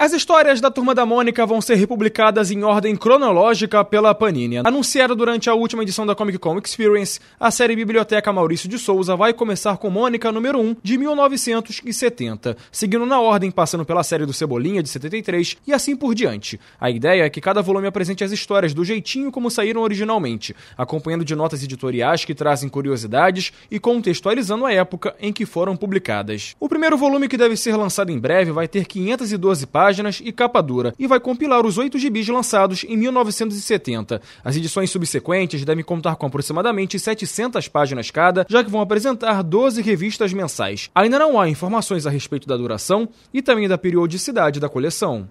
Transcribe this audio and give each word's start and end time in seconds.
As 0.00 0.12
histórias 0.12 0.60
da 0.60 0.70
Turma 0.70 0.94
da 0.94 1.04
Mônica 1.04 1.44
vão 1.44 1.60
ser 1.60 1.74
republicadas 1.74 2.52
em 2.52 2.62
ordem 2.62 2.94
cronológica 2.94 3.84
pela 3.84 4.14
Panini. 4.14 4.58
Anunciada 4.58 5.12
durante 5.12 5.50
a 5.50 5.54
última 5.54 5.82
edição 5.82 6.06
da 6.06 6.14
Comic 6.14 6.38
Con 6.38 6.56
Experience, 6.56 7.18
a 7.38 7.50
série 7.50 7.74
Biblioteca 7.74 8.32
Maurício 8.32 8.68
de 8.68 8.78
Souza 8.78 9.16
vai 9.16 9.32
começar 9.32 9.76
com 9.76 9.90
Mônica 9.90 10.30
número 10.30 10.60
1 10.60 10.76
de 10.84 10.96
1970, 10.96 12.56
seguindo 12.70 13.04
na 13.06 13.20
ordem 13.20 13.50
passando 13.50 13.84
pela 13.84 14.04
série 14.04 14.24
do 14.24 14.32
Cebolinha 14.32 14.84
de 14.84 14.88
73 14.88 15.56
e 15.66 15.72
assim 15.72 15.96
por 15.96 16.14
diante. 16.14 16.60
A 16.80 16.88
ideia 16.88 17.24
é 17.24 17.30
que 17.30 17.40
cada 17.40 17.60
volume 17.60 17.88
apresente 17.88 18.22
as 18.22 18.30
histórias 18.30 18.72
do 18.72 18.84
jeitinho 18.84 19.32
como 19.32 19.50
saíram 19.50 19.80
originalmente, 19.80 20.54
acompanhando 20.76 21.24
de 21.24 21.34
notas 21.34 21.64
editoriais 21.64 22.24
que 22.24 22.36
trazem 22.36 22.68
curiosidades 22.68 23.52
e 23.68 23.80
contextualizando 23.80 24.64
a 24.64 24.72
época 24.72 25.16
em 25.20 25.32
que 25.32 25.44
foram 25.44 25.76
publicadas. 25.76 26.54
O 26.60 26.68
primeiro 26.68 26.96
volume 26.96 27.26
que 27.26 27.36
deve 27.36 27.56
ser 27.56 27.74
lançado 27.74 28.12
em 28.12 28.18
breve 28.18 28.52
vai 28.52 28.68
ter 28.68 28.86
512 28.86 29.66
páginas 29.66 29.87
páginas 29.88 30.20
e 30.22 30.30
capa 30.30 30.60
dura, 30.60 30.92
e 30.98 31.06
vai 31.06 31.18
compilar 31.18 31.64
os 31.64 31.78
oito 31.78 31.98
gibis 31.98 32.28
lançados 32.28 32.84
em 32.84 32.94
1970. 32.94 34.20
As 34.44 34.54
edições 34.54 34.90
subsequentes 34.90 35.64
devem 35.64 35.82
contar 35.82 36.16
com 36.16 36.26
aproximadamente 36.26 36.98
700 36.98 37.68
páginas 37.68 38.10
cada, 38.10 38.44
já 38.50 38.62
que 38.62 38.70
vão 38.70 38.82
apresentar 38.82 39.42
12 39.42 39.80
revistas 39.80 40.34
mensais. 40.34 40.90
Ainda 40.94 41.18
não 41.18 41.40
há 41.40 41.48
informações 41.48 42.06
a 42.06 42.10
respeito 42.10 42.46
da 42.46 42.56
duração 42.56 43.08
e 43.32 43.40
também 43.40 43.66
da 43.66 43.78
periodicidade 43.78 44.60
da 44.60 44.68
coleção. 44.68 45.26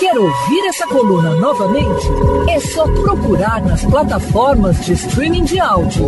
Quer 0.00 0.18
ouvir 0.18 0.66
essa 0.66 0.86
coluna 0.88 1.36
novamente? 1.36 2.06
É 2.48 2.58
só 2.58 2.84
procurar 2.84 3.62
nas 3.64 3.84
plataformas 3.84 4.84
de 4.84 4.94
streaming 4.94 5.44
de 5.44 5.60
áudio. 5.60 6.04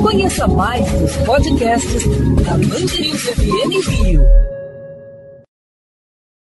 Conheça 0.00 0.46
mais 0.46 0.88
dos 0.92 1.16
podcasts 1.18 2.04
da 2.44 2.52
Mandirinhos 2.52 3.22
FM 3.22 3.88
Rio. 3.88 4.57